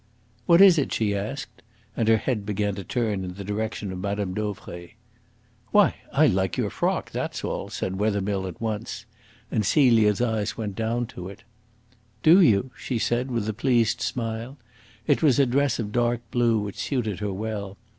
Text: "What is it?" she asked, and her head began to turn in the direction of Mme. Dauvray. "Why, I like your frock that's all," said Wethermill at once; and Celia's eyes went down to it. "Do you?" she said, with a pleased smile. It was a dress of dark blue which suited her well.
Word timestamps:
"What 0.47 0.61
is 0.61 0.79
it?" 0.79 0.91
she 0.91 1.15
asked, 1.15 1.61
and 1.95 2.07
her 2.07 2.17
head 2.17 2.43
began 2.43 2.73
to 2.73 2.83
turn 2.83 3.23
in 3.23 3.35
the 3.35 3.43
direction 3.43 3.91
of 3.91 3.99
Mme. 3.99 4.33
Dauvray. 4.33 4.93
"Why, 5.69 5.93
I 6.11 6.25
like 6.25 6.57
your 6.57 6.71
frock 6.71 7.11
that's 7.11 7.43
all," 7.43 7.69
said 7.69 7.99
Wethermill 7.99 8.47
at 8.47 8.59
once; 8.59 9.05
and 9.51 9.63
Celia's 9.63 10.19
eyes 10.19 10.57
went 10.57 10.75
down 10.75 11.05
to 11.13 11.29
it. 11.29 11.43
"Do 12.23 12.41
you?" 12.41 12.71
she 12.75 12.97
said, 12.97 13.29
with 13.29 13.47
a 13.47 13.53
pleased 13.53 14.01
smile. 14.01 14.57
It 15.05 15.21
was 15.21 15.37
a 15.37 15.45
dress 15.45 15.77
of 15.77 15.91
dark 15.91 16.21
blue 16.31 16.57
which 16.57 16.77
suited 16.79 17.19
her 17.19 17.31
well. 17.31 17.77